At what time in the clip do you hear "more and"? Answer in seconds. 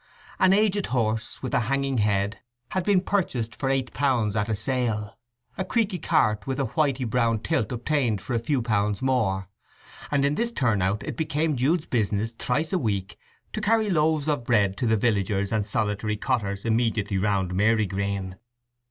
9.03-10.25